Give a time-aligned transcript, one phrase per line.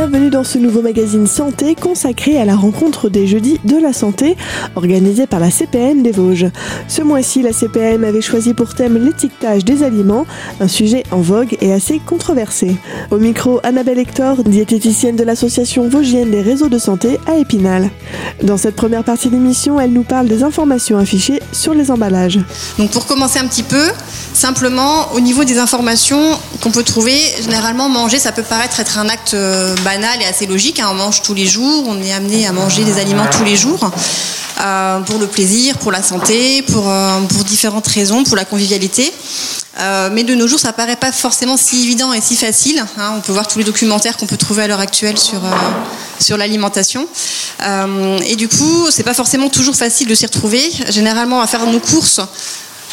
[0.00, 4.34] bienvenue dans ce nouveau magazine santé consacré à la rencontre des jeudis de la santé
[4.74, 6.46] organisé par la CPM des Vosges.
[6.88, 10.24] Ce mois-ci, la CPM avait choisi pour thème l'étiquetage des aliments,
[10.58, 12.78] un sujet en vogue et assez controversé.
[13.10, 17.90] Au micro, Annabelle Hector, diététicienne de l'association vosgienne des réseaux de santé à Épinal.
[18.42, 22.38] Dans cette première partie d'émission, elle nous parle des informations affichées sur les emballages.
[22.78, 23.84] Donc pour commencer un petit peu,
[24.32, 26.22] simplement au niveau des informations
[26.62, 30.46] qu'on peut trouver, généralement manger ça peut paraître être un acte euh, banal et assez
[30.46, 30.78] logique.
[30.78, 30.88] Hein.
[30.92, 33.90] On mange tous les jours, on est amené à manger des aliments tous les jours.
[34.60, 39.12] Euh, pour le plaisir, pour la santé, pour, euh, pour différentes raisons, pour la convivialité.
[40.12, 42.78] mais de nos jours, ça paraît pas forcément si évident et si facile.
[42.98, 43.14] Hein.
[43.16, 45.40] On peut voir tous les documentaires qu'on peut trouver à l'heure actuelle sur,
[46.20, 47.08] sur l'alimentation.
[48.30, 50.62] et du coup, c'est pas forcément toujours facile de s'y retrouver.
[50.90, 52.20] Généralement, va faire nos courses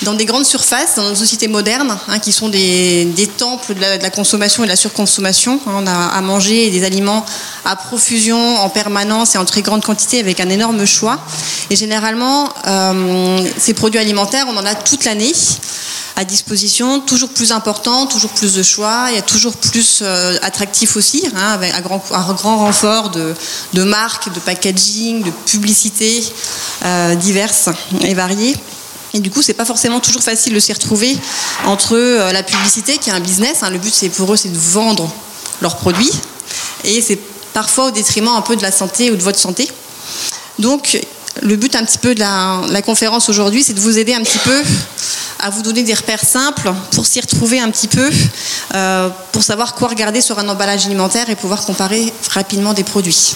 [0.03, 4.09] dans des grandes surfaces, dans nos sociétés modernes, hein, qui sont des, temples de la,
[4.09, 5.59] consommation et de la surconsommation.
[5.65, 7.25] Hein, on a à manger des aliments
[7.65, 11.19] à profusion, en permanence et en très grande quantité, avec un énorme choix.
[11.69, 15.33] Et généralement, euh, ces produits alimentaires, on en a toute l'année
[16.15, 20.35] à disposition, toujours plus important, toujours plus de choix, il y a toujours plus euh,
[20.41, 22.01] attractif aussi, hein, avec un grand,
[22.57, 23.35] renfort de,
[23.73, 26.23] de, marques, de packaging, de publicités
[26.83, 27.69] euh, diverses
[28.01, 28.55] et variées.
[29.13, 31.17] Et du coup, c'est pas forcément toujours facile de s'y retrouver
[31.65, 33.63] entre euh, la publicité, qui est un business.
[33.63, 35.09] Hein, le but, c'est pour eux, c'est de vendre
[35.61, 36.11] leurs produits,
[36.83, 37.19] et c'est
[37.53, 39.67] parfois au détriment un peu de la santé ou de votre santé.
[40.59, 40.99] Donc,
[41.41, 44.37] le but un petit peu de la, conférence aujourd'hui, c'est de vous aider un petit
[44.39, 44.61] peu
[45.39, 48.09] à vous donner des repères simples pour s'y retrouver un petit peu,
[48.73, 53.35] euh, pour savoir quoi regarder sur un emballage alimentaire et pouvoir comparer rapidement des produits.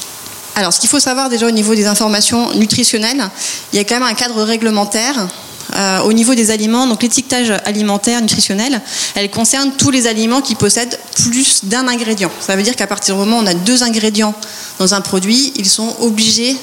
[0.55, 3.29] Alors, ce qu'il faut savoir déjà au niveau des informations nutritionnelles,
[3.71, 5.27] il y a quand même un cadre réglementaire
[5.75, 8.81] euh, au niveau des aliments, donc l'étiquetage alimentaire nutritionnel,
[9.15, 12.31] elle concerne tous les aliments qui possèdent plus d'un ingrédient.
[12.39, 14.33] Ça veut dire qu'à partir du moment où on a deux ingrédients
[14.79, 16.55] dans un produit, ils sont obligés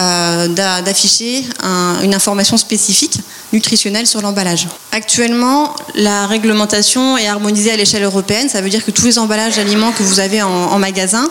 [0.00, 3.18] euh, d'afficher un, une information spécifique
[3.52, 4.68] nutritionnelle sur l'emballage.
[4.92, 8.48] Actuellement, la réglementation est harmonisée à l'échelle européenne.
[8.48, 11.28] Ça veut dire que tous les emballages d'aliments que vous avez en, en magasin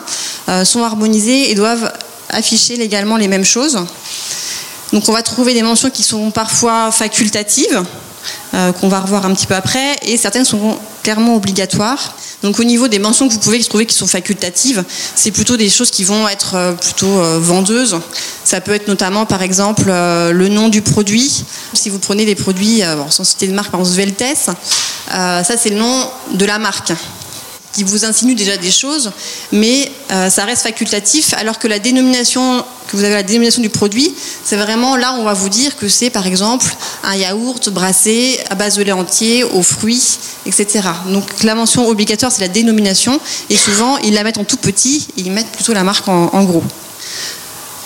[0.50, 1.92] euh, sont harmonisés et doivent
[2.30, 3.80] afficher légalement les mêmes choses.
[4.94, 7.84] Donc on va trouver des mentions qui sont parfois facultatives,
[8.54, 12.16] euh, qu'on va revoir un petit peu après, et certaines sont clairement obligatoires.
[12.44, 14.84] Donc au niveau des mentions que vous pouvez trouver qui sont facultatives,
[15.16, 18.00] c'est plutôt des choses qui vont être euh, plutôt euh, vendeuses.
[18.44, 21.44] Ça peut être notamment par exemple le nom du produit.
[21.74, 24.52] Si vous prenez des produits, sans citer de marque, par exemple Sveltes,
[25.10, 26.94] ça c'est le nom de la marque
[27.78, 29.12] qui vous insinue déjà des choses,
[29.52, 33.70] mais euh, ça reste facultatif, alors que la dénomination, que vous avez la dénomination du
[33.70, 36.66] produit, c'est vraiment là où on va vous dire que c'est par exemple
[37.04, 40.18] un yaourt brassé à base de lait entier, aux fruits,
[40.48, 40.90] etc.
[41.10, 43.20] Donc la mention obligatoire, c'est la dénomination,
[43.52, 46.44] et souvent ils la mettent en tout petit, ils mettent plutôt la marque en, en
[46.46, 46.64] gros.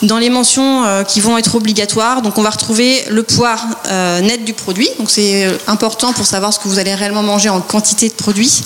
[0.04, 4.22] Dans les mentions euh, qui vont être obligatoires, donc on va retrouver le poids euh,
[4.22, 7.60] net du produit, donc c'est important pour savoir ce que vous allez réellement manger en
[7.60, 8.64] quantité de produit.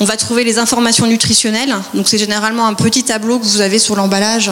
[0.00, 1.74] On va trouver les informations nutritionnelles.
[1.92, 4.48] Donc c'est généralement un petit tableau que vous avez sur l'emballage,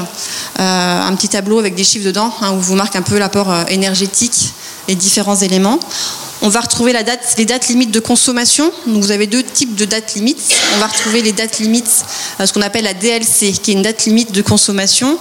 [0.59, 3.53] euh, un petit tableau avec des chiffres dedans hein, où vous marque un peu l'apport
[3.53, 4.55] euh, énergétique
[4.89, 5.79] et différents éléments.
[6.43, 8.73] On va retrouver la date, les dates limites de consommation.
[8.89, 10.43] Donc vous avez deux types de dates limites.
[10.75, 12.05] On va retrouver les dates limites,
[12.41, 15.17] euh, ce qu'on appelle la DLC, qui est une date limite de consommation.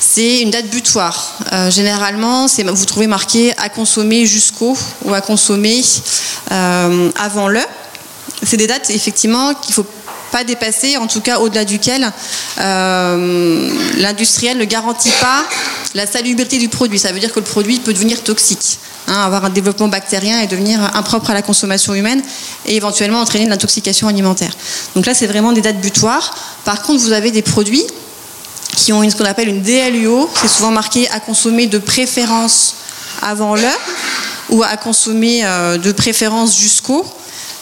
[0.00, 1.36] C'est une date butoir.
[1.68, 5.82] Généralement, vous trouvez marqué à consommer jusqu'au ou à consommer
[6.48, 7.60] avant le
[8.42, 9.86] c'est des dates effectivement qu'il faut
[10.30, 12.12] pas dépasser, en tout cas au-delà duquel
[12.58, 15.44] euh, l'industriel ne garantit pas
[15.94, 16.98] la salubrité du produit.
[16.98, 18.78] Ça veut dire que le produit peut devenir toxique,
[19.08, 22.22] hein, avoir un développement bactérien et devenir impropre à la consommation humaine
[22.66, 24.52] et éventuellement entraîner de l'intoxication alimentaire.
[24.94, 26.34] Donc là, c'est vraiment des dates butoirs.
[26.64, 27.84] Par contre, vous avez des produits
[28.76, 32.74] qui ont une, ce qu'on appelle une DLUO, c'est souvent marqué à consommer de préférence
[33.22, 33.80] avant l'heure
[34.50, 37.06] ou à consommer euh, de préférence jusqu'au.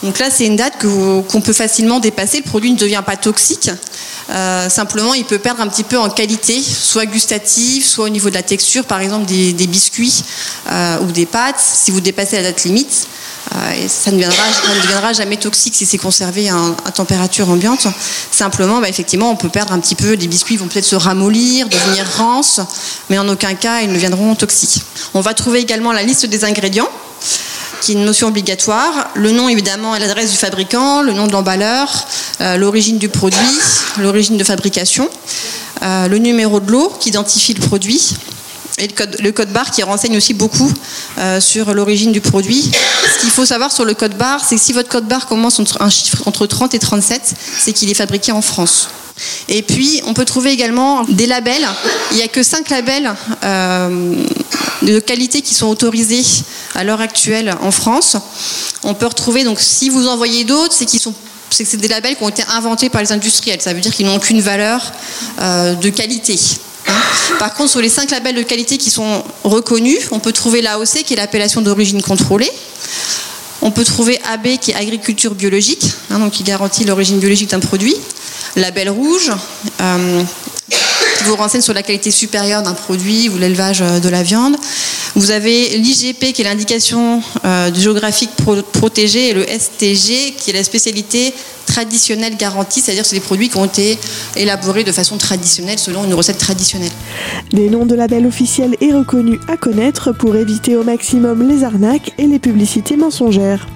[0.05, 2.37] Donc là, c'est une date qu'on qu peut facilement dépasser.
[2.37, 3.71] Le produit ne devient pas toxique.
[4.29, 8.29] Euh, simplement, il peut perdre un petit peu en qualité, soit gustative, soit au niveau
[8.29, 10.23] de la texture, par exemple des, biscuits
[10.71, 11.59] euh, ou des pâtes.
[11.59, 13.07] Si vous dépassez la date limite,
[13.55, 16.55] euh, ça, ne deviendra, ça, ne deviendra, jamais toxique si c'est conservé à,
[16.85, 17.87] à, température ambiante.
[18.29, 20.13] Simplement, bah, effectivement, on peut perdre un petit peu.
[20.13, 22.61] Les biscuits vont peut-être se ramollir, devenir rances,
[23.09, 24.83] mais en aucun cas, ils ne deviendront toxiques.
[25.15, 26.89] On va trouver également la liste des ingrédients
[27.81, 29.09] qui est une notion obligatoire.
[29.15, 32.07] Le nom, évidemment, et l'adresse du fabricant, le nom de l'emballeur,
[32.41, 33.59] euh, l'origine du produit,
[33.99, 35.09] l'origine de fabrication,
[35.81, 38.15] euh, le numéro de l'eau qui identifie le produit,
[38.77, 40.71] et le code, le barre qui renseigne aussi beaucoup
[41.17, 42.71] euh, sur l'origine du produit.
[43.15, 45.59] Ce qu'il faut savoir sur le code barre, c'est que si votre code barre commence
[45.59, 48.89] entre un chiffre entre 30 et 37, c'est qu'il est fabriqué en France.
[49.47, 51.65] Et puis, on peut trouver également des labels.
[52.11, 53.13] Il n'y a que cinq labels
[53.43, 54.15] euh,
[54.81, 56.23] de qualité qui sont autorisés
[56.73, 58.17] à l'heure actuelle en France.
[58.83, 61.13] On peut retrouver, donc si vous en voyez d'autres, c'est qu'ils sont
[61.49, 63.61] c'est des labels qui ont été inventés par les industriels.
[63.61, 64.91] Ça veut dire qu'ils n'ont aucune valeur
[65.39, 66.37] euh, de qualité.
[67.39, 71.03] Par contre, sur les cinq labels de qualité qui sont reconnus, on peut trouver l'AOC,
[71.05, 72.51] qui est l'appellation d'origine contrôlée.
[73.61, 77.59] On peut trouver AB, qui est agriculture biologique, hein, donc qui garantit l'origine biologique d'un
[77.59, 77.95] produit.
[78.55, 79.31] Label rouge,
[79.81, 80.23] euh,
[81.17, 84.55] qui vous renseigne sur la qualité supérieure d'un produit ou l'élevage euh, de la viande.
[85.15, 88.31] Vous avez l'IGP qui est l'indication euh, géographique
[88.73, 91.33] protégée et le STG qui est la spécialité
[91.65, 93.97] traditionnelle garantie, c'est-à-dire c'est des produits qui ont été
[94.35, 96.91] élaborés de façon traditionnelle selon une recette traditionnelle.
[97.51, 102.11] Des noms de labels officiels et reconnus à connaître pour éviter au maximum les arnaques
[102.17, 103.67] et les publicités mensongères.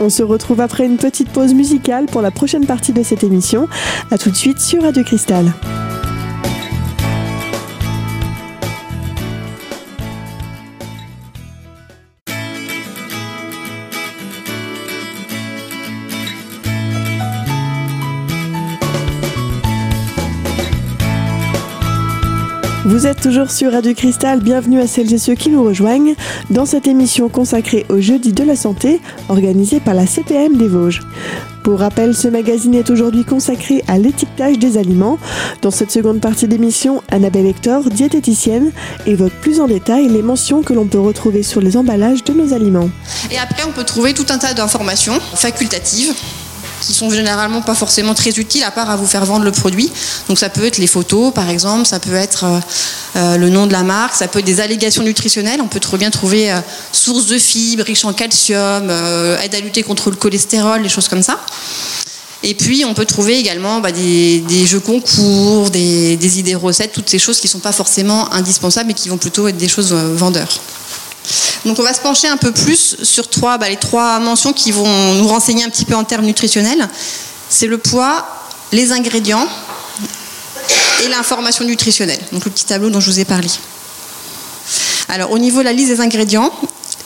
[0.00, 3.68] On se retrouve après une petite pause musicale pour la prochaine partie de cette émission.
[4.10, 5.52] A tout de suite sur Radio Cristal.
[22.86, 26.14] Vous êtes toujours sur Radio Cristal, bienvenue à celles et ceux qui nous rejoignent
[26.50, 31.02] dans cette émission consacrée au jeudi de la santé organisée par la CPM des Vosges.
[31.64, 35.18] Pour rappel, ce magazine est aujourd'hui consacré à l'étiquetage des aliments.
[35.62, 38.70] Dans cette seconde partie d'émission, Annabelle Hector, diététicienne,
[39.04, 42.54] évoque plus en détail les mentions que l'on peut retrouver sur les emballages de nos
[42.54, 42.88] aliments.
[43.32, 46.14] Et après, on peut trouver tout un tas d'informations facultatives
[46.80, 49.90] qui sont généralement pas forcément très utiles à part à vous faire vendre le produit.
[50.28, 52.60] Donc ça peut être les photos par exemple, ça peut être euh,
[53.16, 55.60] euh, le nom de la marque, ça peut être des allégations nutritionnelles.
[55.60, 56.60] On peut trop bien trouver euh,
[56.92, 58.90] source de fibres, riche en calcium,
[59.42, 61.40] aide à lutter contre le cholestérol, des choses comme ça.
[62.42, 67.08] Et puis on peut trouver également bah, des, jeux concours, des, des, idées recettes, toutes
[67.08, 69.92] ces choses qui ne sont pas forcément indispensables et qui vont plutôt être des choses
[69.92, 70.48] vendeurs.
[71.64, 75.14] Donc on va se pencher un peu plus sur bah, les trois mentions qui vont
[75.14, 76.88] nous renseigner un petit peu en termes nutritionnels.
[77.48, 78.26] C'est le poids,
[78.72, 79.46] les ingrédients
[81.04, 82.20] et l'information nutritionnelle.
[82.32, 83.48] Donc le petit tableau dont je vous ai parlé.
[85.08, 86.52] Alors au niveau de la liste des ingrédients,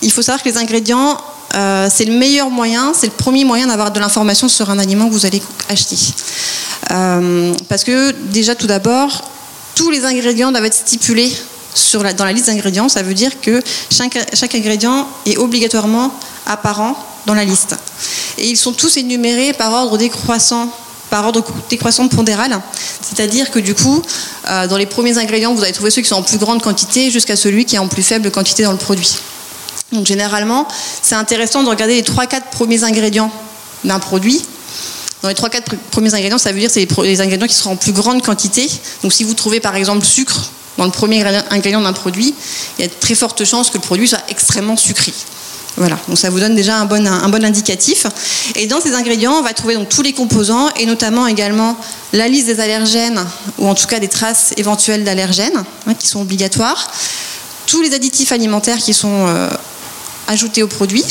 [0.02, 1.18] il faut savoir que les ingrédients,
[1.54, 5.08] euh, c'est le meilleur moyen, c'est le premier moyen d'avoir de l'information sur un aliment
[5.08, 5.96] que vous allez acheter.
[6.90, 9.30] Euh, parce que déjà tout d'abord,
[9.74, 11.32] tous les ingrédients doivent être stipulés
[12.16, 16.12] dans la liste d'ingrédients, ça veut dire que chaque, ingrédient est obligatoirement
[16.46, 16.96] apparent
[17.26, 17.76] dans la liste.
[18.38, 20.72] Et ils sont tous énumérés par ordre décroissant
[21.10, 22.60] par ordre décroissant pondéral,
[23.02, 24.00] c'est-à-dire que du coup,
[24.48, 27.10] euh, dans les premiers ingrédients, vous allez trouver ceux qui sont en plus grande quantité
[27.10, 29.16] jusqu'à celui qui est en plus faible quantité dans le produit.
[29.90, 30.68] Donc généralement,
[31.02, 33.32] c'est intéressant de regarder les 3-4 premiers ingrédients
[33.82, 34.40] d'un produit.
[35.22, 37.76] Dans les 3-4 premiers ingrédients, ça veut dire que c'est les ingrédients qui seront en
[37.76, 38.70] plus grande quantité.
[39.02, 42.34] Donc si vous trouvez par exemple sucre dans le premier ingrédient d'un produit,
[42.78, 45.12] il y a de très fortes chances que le produit soit extrêmement sucré.
[45.76, 48.06] Voilà, donc ça vous donne déjà un bon, indicatif.
[48.56, 51.76] Et dans ces ingrédients, on va trouver donc tous les composants et notamment également
[52.14, 53.22] la liste des allergènes
[53.58, 56.90] ou en tout cas des traces éventuelles d'allergènes hein, qui sont obligatoires,
[57.66, 59.50] tous les additifs alimentaires qui sont euh,
[60.28, 61.04] ajoutés au produit.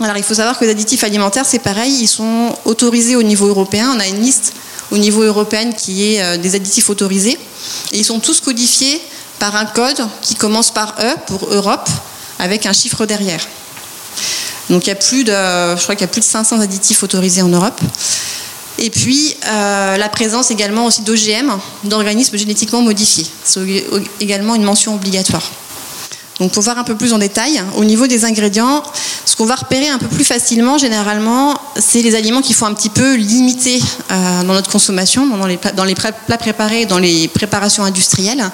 [0.00, 3.46] Alors il faut savoir que les additifs alimentaires, c'est pareil, ils sont autorisés au niveau
[3.46, 3.92] européen.
[3.94, 4.52] On a une liste
[4.90, 7.38] au niveau européen qui est euh, des additifs autorisés.
[7.92, 9.00] Et ils sont tous codifiés
[9.38, 11.88] par un code qui commence par E pour Europe,
[12.38, 13.46] avec un chiffre derrière.
[14.68, 17.02] Donc il y a plus de, je crois qu'il y a plus de 500 additifs
[17.02, 17.80] autorisés en Europe.
[18.78, 21.52] Et puis euh, la présence également aussi d'OGM,
[21.84, 23.26] d'organismes génétiquement modifiés.
[23.44, 23.60] C'est
[24.20, 25.48] également une mention obligatoire.
[26.40, 28.82] Donc pour voir un peu plus en détail, au niveau des ingrédients,
[29.24, 32.74] ce qu'on va repérer un peu plus facilement généralement, c'est les aliments qui font un
[32.74, 35.56] petit peu limiter euh, dans notre consommation, dans les,
[35.94, 38.50] plats préparés, dans les préparations industrielles.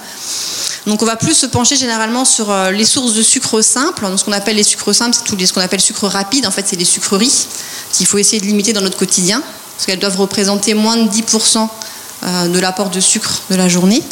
[0.87, 4.07] Donc on va plus se pencher généralement sur euh, les sources de sucre simple.
[4.17, 6.47] Ce qu'on appelle les sucres simples, c'est tout ce qu'on appelle sucre rapide.
[6.47, 7.47] En fait, c'est les sucreries
[7.93, 9.43] qu'il faut essayer de limiter dans notre quotidien,
[9.77, 11.69] parce qu'elles doivent représenter moins de 10%
[12.23, 14.03] euh, de l'apport de sucre de la journée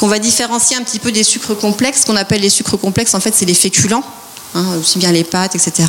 [0.00, 2.06] qu'on va différencier un petit peu des sucres complexes.
[2.06, 4.02] Qu'on appelle les sucres complexes, en fait, c'est les féculents,
[4.54, 5.88] hein, aussi bien les pâtes, etc.,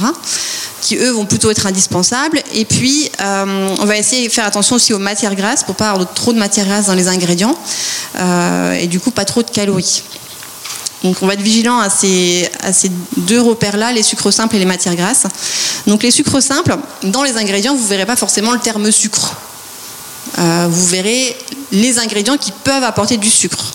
[0.81, 2.43] qui eux vont plutôt être indispensables.
[2.53, 5.91] Et puis, euh, on va essayer de faire attention aussi aux matières grasses pour pas
[5.91, 7.57] avoir trop de matières grasses dans les ingrédients
[8.17, 10.03] euh, et du coup pas trop de calories.
[11.03, 14.59] Donc on va être vigilant à ces, à ces deux repères-là, les sucres simples et
[14.59, 15.23] les matières grasses.
[15.87, 19.35] Donc les sucres simples, dans les ingrédients, vous ne verrez pas forcément le terme sucre.
[20.39, 21.37] Euh, vous verrez
[21.71, 23.73] les ingrédients qui peuvent apporter du sucre.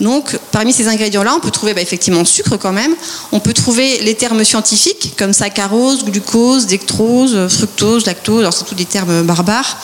[0.00, 2.94] Donc, parmi ces ingrédients-là, on peut trouver bah, effectivement sucre quand même.
[3.32, 8.40] On peut trouver les termes scientifiques comme saccharose, glucose, dextrose, fructose, lactose.
[8.40, 9.78] Alors, c'est tous des termes barbares.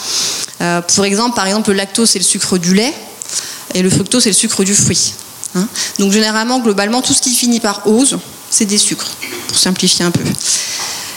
[0.60, 2.94] Euh, pour exemple, par exemple, le lactose, c'est le sucre du lait
[3.74, 5.14] et le fructose, c'est le sucre du fruit.
[5.56, 5.66] Hein.
[5.98, 8.18] Donc, généralement, globalement, tout ce qui finit par ose,
[8.50, 9.10] c'est des sucres,
[9.48, 10.22] pour simplifier un peu.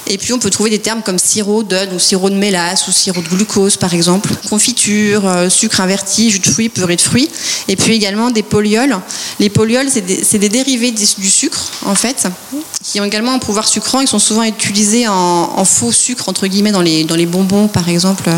[0.10, 2.92] Et puis on peut trouver des termes comme sirop d'œuf ou sirop de mélasse ou
[2.92, 7.30] sirop de glucose par exemple, confiture, euh, sucre inverti, jus de fruits, purée de fruits.
[7.68, 8.98] Et puis également des polyols.
[9.40, 12.28] Les polyols, c'est des, dérivés du sucre en fait,
[12.84, 14.00] qui ont également un pouvoir sucrant.
[14.00, 17.90] Ils sont souvent utilisés en, faux sucre entre guillemets dans les, dans les bonbons par
[17.90, 18.30] exemple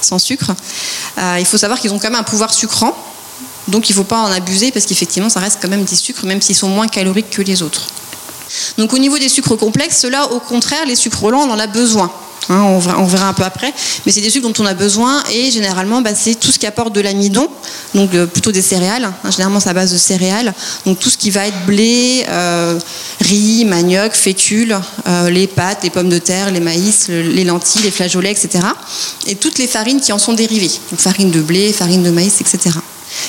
[0.00, 0.52] sans sucre.
[1.18, 2.96] Euh, il faut savoir qu'ils ont quand même un pouvoir sucrant.
[3.68, 6.24] Donc il ne faut pas en abuser parce qu'effectivement ça reste quand même des sucres
[6.24, 7.88] même s'ils sont moins caloriques que les autres.
[8.76, 11.66] Donc au niveau des sucres complexes, ceux-là, au contraire, les sucres lents, on en a
[11.66, 12.10] besoin.
[12.50, 13.74] Hein, on, verra, un peu après,
[14.06, 16.66] mais c'est des sucres dont on a besoin et généralement bah, c'est tout ce qui
[16.66, 17.46] apporte de l'amidon,
[17.94, 19.04] donc euh, plutôt des céréales.
[19.04, 20.54] Hein, généralement c'est à base de céréales,
[20.86, 22.78] donc tout ce qui va être blé, euh,
[23.20, 27.90] riz, manioc, fécule, euh, les pâtes, les pommes de terre, les maïs, les lentilles, les
[27.90, 28.64] flageolets, etc.
[29.26, 32.40] Et toutes les farines qui en sont dérivées, donc farine de blé, farine de maïs,
[32.40, 32.70] etc.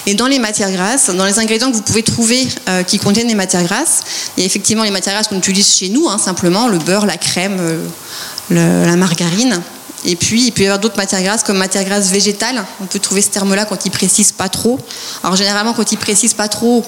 [0.10, 3.28] Et dans les matières grasses, dans les ingrédients que vous pouvez trouver euh, qui contiennent
[3.28, 4.02] des matières grasses,
[4.36, 7.06] il y a effectivement les matières grasses qu'on utilise chez nous, hein, simplement le beurre,
[7.06, 9.62] la crème, euh, la margarine.
[10.06, 12.66] Et puis, il peut y avoir d'autres matières grasses comme matières grasses végétales.
[12.82, 14.80] On peut trouver ce terme-là quand ils précisent pas trop.
[15.24, 16.84] Alors, généralement, quand ils précisent pas trop,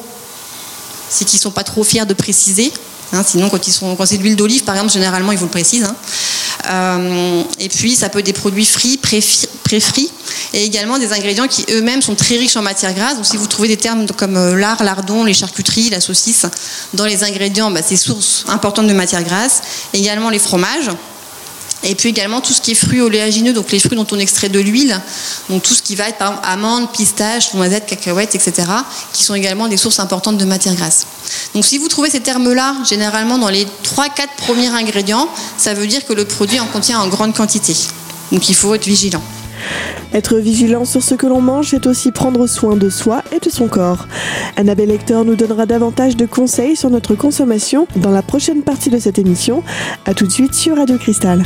[1.08, 2.74] c'est qu'ils sont pas trop fiers de préciser.
[3.14, 3.60] Hein, sinon, quand,
[3.98, 5.84] quand c'est de l'huile d'olive, par exemple, généralement, ils vous le précisent.
[5.84, 5.96] Hein.
[6.72, 10.12] Euh, et puis, ça peut être des produits frits, pré-frits,
[10.54, 13.16] et également des ingrédients qui eux-mêmes sont très riches en matières grasses.
[13.16, 16.46] Donc, si vous trouvez des termes comme euh, lard, lardon, les charcuteries, la saucisse,
[16.94, 19.62] dans les ingrédients, bah, c'est source importante de matières grasses.
[19.94, 20.90] Également les fromages.
[21.84, 24.50] Et puis également tout ce qui est fruits oléagineux, donc les fruits dont on extrait
[24.50, 25.00] de l'huile,
[25.50, 28.68] donc tout ce qui va être par exemple amandes, pistaches, noisettes, cacahuètes, etc.,
[29.14, 31.08] qui sont également des sources importantes de matières grasses.
[31.56, 33.68] Donc si vous trouvez ces termes-là, généralement dans les 3-4
[34.38, 37.76] premiers ingrédients, ça veut dire que le produit en contient en grande quantité.
[38.32, 39.24] Donc il faut être vigilant.
[40.14, 43.50] Être vigilant sur ce que l'on mange, c'est aussi prendre soin de soi et de
[43.50, 44.08] son corps.
[44.58, 49.00] Annabelle Lecteur nous donnera davantage de conseils sur notre consommation dans la prochaine partie de
[49.00, 49.64] cette émission.
[50.06, 51.46] A tout de suite sur Radio Cristal.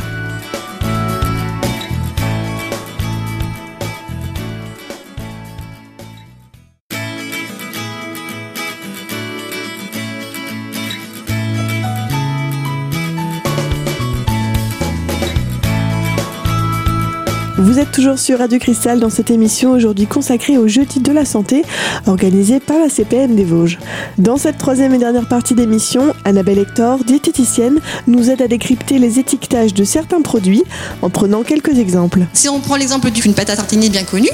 [17.92, 21.64] Toujours sur Radio Cristal dans cette émission aujourd'hui consacrée au jeudi de la santé
[22.06, 23.78] organisée par la CPM des Vosges.
[24.18, 29.18] Dans cette troisième et dernière partie d'émission, Annabelle Hector, diététicienne, nous aide à décrypter les
[29.18, 30.62] étiquetages de certains produits
[31.02, 32.20] en prenant quelques exemples.
[32.32, 34.30] Si on prend l'exemple d'une pâte à tartiner bien connue,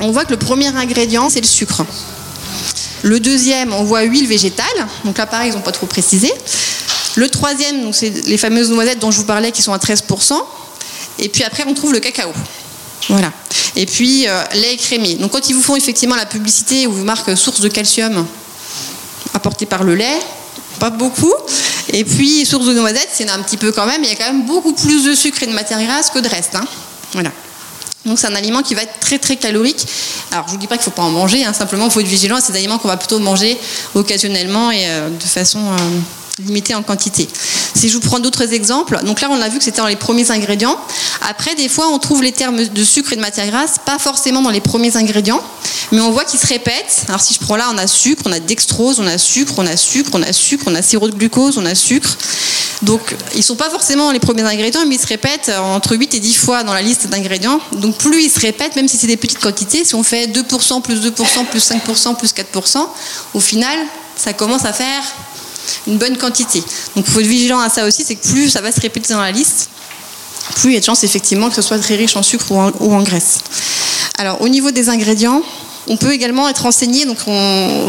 [0.00, 1.84] on voit que le premier ingrédient c'est le sucre.
[3.02, 4.66] Le deuxième, on voit huile végétale,
[5.04, 6.32] donc là pareil ils n'ont pas trop précisé.
[7.16, 10.34] Le troisième, c'est les fameuses noisettes dont je vous parlais qui sont à 13%.
[11.20, 12.30] Et puis après, on trouve le cacao.
[13.08, 13.32] Voilà.
[13.76, 15.14] Et puis, euh, lait crémé.
[15.16, 18.26] Donc, quand ils vous font effectivement la publicité où vous marquent source de calcium
[19.34, 20.18] apportée par le lait,
[20.78, 21.32] pas beaucoup.
[21.92, 24.02] Et puis, source de noisettes, c'est un petit peu quand même.
[24.02, 26.28] Il y a quand même beaucoup plus de sucre et de matière grasse que de
[26.28, 26.54] reste.
[26.54, 26.64] Hein.
[27.12, 27.30] Voilà.
[28.04, 29.86] Donc c'est un aliment qui va être très très calorique.
[30.30, 31.52] Alors je vous dis pas qu'il ne faut pas en manger, hein.
[31.52, 33.58] simplement il faut être vigilant à ces aliments qu'on va plutôt manger
[33.94, 35.76] occasionnellement et euh, de façon euh,
[36.38, 37.28] limité en quantité.
[37.74, 39.96] Si je vous prends d'autres exemples, donc là on a vu que c'était dans les
[39.96, 40.76] premiers ingrédients.
[41.28, 44.42] Après, des fois, on trouve les termes de sucre et de matière grasse, pas forcément
[44.42, 45.40] dans les premiers ingrédients,
[45.92, 47.04] mais on voit qu'ils se répètent.
[47.08, 49.66] Alors si je prends là, on a sucre, on a dextrose, on a sucre, on
[49.66, 52.16] a sucre, on a sucre, on a sirop de glucose, on a sucre.
[52.82, 56.20] Donc ils sont pas forcément les premiers ingrédients, mais ils se répètent entre 8 et
[56.20, 57.60] 10 fois dans la liste d'ingrédients.
[57.72, 60.82] Donc plus ils se répètent, même si c'est des petites quantités, si on fait 2%,
[60.82, 62.86] plus 2%, plus 5%, plus 4%,
[63.34, 63.78] au final,
[64.16, 65.02] ça commence à faire
[65.86, 66.60] une bonne quantité.
[66.96, 69.12] Donc il faut être vigilant à ça aussi, c'est que plus ça va se répéter
[69.12, 69.68] dans la liste,
[70.56, 72.94] plus il y a de chances effectivement que ce soit très riche en sucre ou
[72.94, 73.38] en, graisse.
[74.18, 75.42] Alors au niveau des ingrédients,
[75.86, 77.18] on peut également être renseigné, donc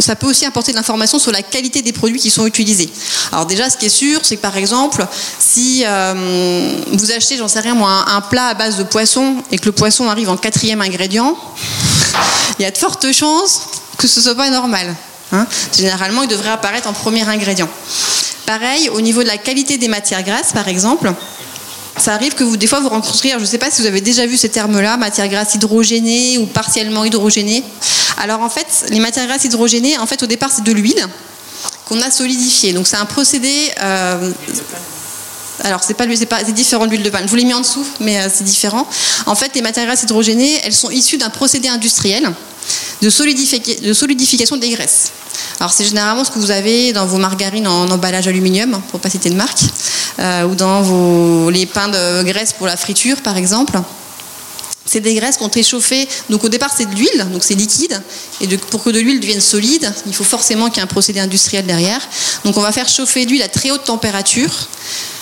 [0.01, 2.89] ça peut aussi apporter de l'information sur la qualité des produits qui sont utilisés.
[3.31, 5.05] Alors déjà, ce qui est sûr, c'est que par exemple,
[5.39, 9.57] si euh, vous achetez, j'en sais rien moi, un, plat à base de poisson et
[9.57, 11.37] que le poisson arrive en quatrième ingrédient,
[12.59, 13.61] il y a de fortes chances
[13.97, 14.93] que ce soit pas normal.
[15.31, 15.47] Hein.
[15.75, 17.69] Généralement, il devrait apparaître en premier ingrédient.
[18.45, 21.11] Pareil, au niveau de la qualité des matières grasses, par exemple,
[21.97, 24.01] ça arrive que vous, des fois, vous rencontrez, je ne sais pas si vous avez
[24.01, 27.63] déjà vu ces termes-là, matières grasses hydrogénées ou partiellement hydrogénées.
[28.17, 31.07] Alors en fait, les matières grasses hydrogénées, en fait, au départ, c'est de l'huile
[31.85, 32.73] qu'on a solidifiée.
[32.73, 33.71] Donc c'est un procédé.
[33.81, 34.31] Euh,
[35.63, 37.25] alors c'est pas différent de l'huile de palme.
[37.25, 38.87] Je vous l'ai mis en dessous, mais euh, c'est différent.
[39.25, 42.29] En fait, les matières grasses hydrogénées, elles sont issues d'un procédé industriel
[43.01, 45.11] de, solidification des graisses.
[45.59, 49.09] Alors c'est généralement ce que vous avez dans vos margarines en emballage aluminium, pour pas
[49.09, 49.63] citer de marque,
[50.19, 53.79] euh, ou dans vos, les pains de graisse pour la friture par exemple.
[54.85, 56.07] C'est des graisses qui ont été chauffées.
[56.29, 57.99] Donc au départ, c'est de l'huile, donc c'est liquide.
[58.39, 61.19] Et pour que de l'huile devienne solide, il faut forcément qu'il y ait un procédé
[61.19, 62.07] industriel derrière.
[62.43, 64.51] Donc on va faire chauffer l'huile à très haute température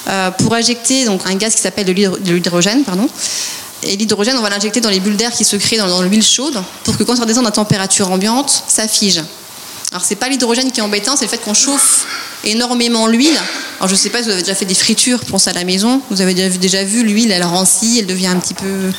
[0.09, 2.83] euh, pour injecter donc, un gaz qui s'appelle de l'hydrogène.
[2.83, 3.07] Pardon.
[3.83, 6.61] Et l'hydrogène, on va l'injecter dans les bulles d'air qui se créent dans, l'huile chaude
[6.83, 9.21] pour que quand ça redescend à température ambiante, ça fige.
[9.91, 12.05] Alors c'est pas l'hydrogène qui est embêtant, c'est le fait qu'on chauffe
[12.43, 13.39] énormément l'huile.
[13.77, 16.01] Alors je sais pas si vous avez déjà fait des fritures, ça à la maison.
[16.09, 18.91] Vous avez déjà vu l'huile, elle rancit, elle devient un petit peu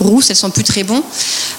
[0.00, 1.02] rousses, elles sont plus très bonnes.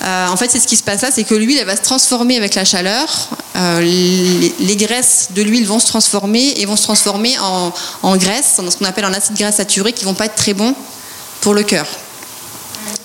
[0.04, 1.82] Euh, en fait, c'est ce qui se passe là, c'est que l'huile, elle va se
[1.82, 3.30] transformer avec la chaleur.
[3.56, 8.60] Euh, les, graisses de l'huile vont se transformer et vont se transformer en, en graisse,
[8.70, 10.76] ce qu'on appelle en acide gras saturé, qui vont pas être très bons
[11.40, 11.88] pour le cœur.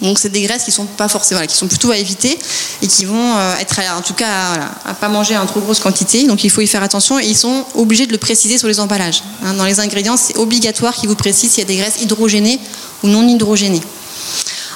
[0.01, 2.39] Donc c'est des graisses qui sont pas forcément, qui sont plutôt à éviter
[2.83, 6.27] et qui vont euh, être, en tout cas, à, pas manger en trop grosse quantité.
[6.27, 8.81] Donc il faut y faire attention et ils sont obligés de le préciser sur les
[8.81, 9.23] emballages.
[9.45, 9.55] Hein.
[9.55, 12.59] dans les ingrédients, c'est obligatoire qu'ils vous précisent s'il y a des graisses hydrogénées
[13.03, 13.83] ou non hydrogénées.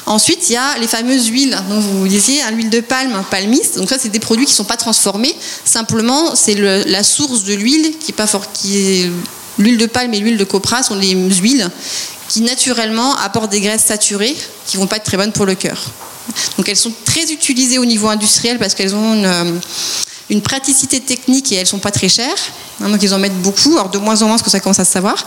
[0.06, 3.78] Ensuite, il y a les fameuses huiles dont vous disiez, hein, l'huile de palme, palmiste.
[3.78, 5.34] Donc ça, c'est des produits qui ne sont pas transformés.
[5.64, 9.10] Simplement, c'est la source de l'huile qui est pas fort, qui est
[9.58, 11.70] l'huile de palme et l'huile de copra sont des huiles
[12.34, 14.36] qui naturellement apportent des graisses saturées
[14.66, 15.80] qui vont pas être très bonnes pour le cœur.
[16.56, 21.52] Donc elles sont très utilisées au niveau industriel parce qu'elles ont une, euh, praticité technique
[21.52, 22.34] et elles sont pas très chères.
[22.82, 24.80] Hein, donc ils en mettent beaucoup, alors de moins en moins parce que ça commence
[24.80, 25.24] à se savoir.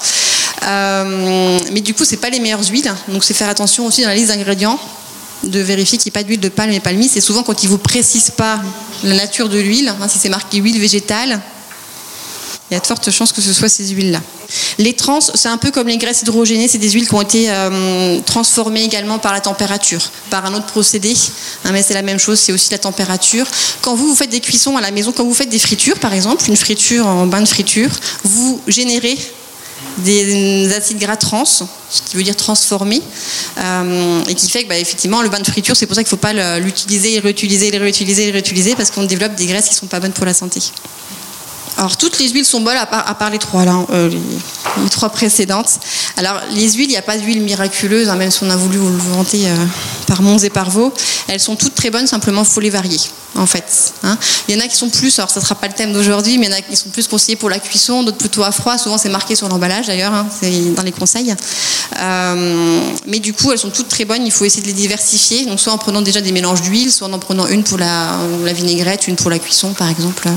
[0.63, 2.93] Euh, mais du coup, c'est pas les meilleures huiles.
[3.07, 4.77] Donc c'est faire attention aussi dans la liste d'ingrédients
[5.43, 7.13] de vérifier qu'il n'y ait pas d'huile de palme et palmiste.
[7.13, 8.59] C'est souvent quand ils vous précisent pas
[9.05, 11.39] la nature de l'huile, hein, si c'est marqué huile végétale,
[12.69, 14.21] il y a de fortes chances que ce soit ces huiles-là.
[14.77, 17.49] Les trans, c'est un peu comme les graisses hydrogénées, c'est des huiles qui ont été
[17.49, 21.13] euh, transformées également par la température, par un autre procédé.
[21.63, 23.45] Hein, mais c'est la même chose, c'est aussi la température.
[23.81, 26.43] Quand vous, faites des cuissons à la maison, quand vous faites des fritures par exemple,
[26.47, 27.89] une friture en bain de friture,
[28.23, 29.17] vous générez
[29.99, 31.63] des acides gras trans, ce
[32.05, 33.01] qui veut dire transformés,
[33.59, 36.07] euh, et qui fait que bah, effectivement le bain de friture, c'est pour ça qu'il
[36.07, 39.65] ne faut pas l'utiliser, et réutiliser, et réutiliser, et réutiliser, parce qu'on développe des graisses
[39.65, 40.59] qui ne sont pas bonnes pour la santé.
[41.77, 45.79] Alors toutes les huiles sont bonnes à part, les trois là, euh, les, trois précédentes.
[46.17, 48.77] Alors les huiles, il n'y a pas d'huile miraculeuse, hein, même si on a voulu
[48.77, 49.55] vous le vanter euh,
[50.07, 50.91] par Mons et par Vaux.
[51.27, 52.99] Elles sont toutes très bonnes, simplement il faut les varier
[53.37, 53.93] en fait.
[54.03, 54.17] Hein.
[54.47, 56.37] Il y en a qui sont plus, alors ça ne sera pas le thème d'aujourd'hui,
[56.37, 58.51] mais il y en a qui sont plus conseillés pour la cuisson, d'autres plutôt à
[58.51, 58.77] froid.
[58.77, 61.35] Souvent c'est marqué sur l'emballage d'ailleurs, hein, c'est dans les conseils.
[61.99, 64.25] Euh, mais du coup, elles sont toutes très bonnes.
[64.25, 65.45] Il faut essayer de les diversifier.
[65.45, 68.17] Donc soit en prenant déjà des mélanges d'huile, soit en prenant une pour la,
[68.53, 70.27] vinaigrette, une pour la cuisson par exemple.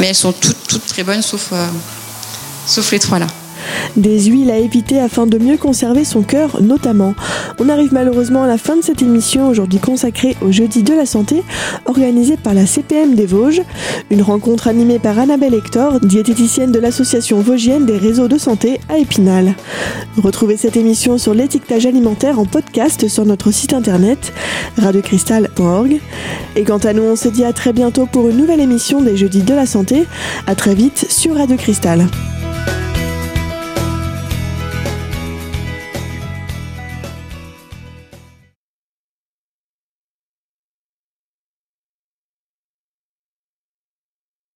[0.00, 1.66] Mais elles sont toutes toutes, très bonnes, sauf, euh,
[2.66, 3.26] sauf les trois là.
[3.96, 7.14] Des huiles à éviter afin de mieux conserver son cœur notamment.
[7.58, 11.06] On arrive malheureusement à la fin de cette émission aujourd'hui consacrée au jeudi de la
[11.06, 11.42] santé
[11.86, 13.62] organisée par la CPM des Vosges.
[14.10, 18.98] Une rencontre animée par Annabelle Hector, diététicienne de l'association vosgienne des réseaux de santé à
[18.98, 19.54] Épinal.
[20.16, 24.32] Retrouvez cette émission sur l'étiquetage alimentaire en podcast sur notre site internet
[24.78, 26.00] radiocristal.org.
[26.56, 29.16] Et quant à nous, on se dit à très bientôt pour une nouvelle émission des
[29.16, 30.06] jeudis de la santé.
[30.46, 32.06] À très vite sur Radio Cristal.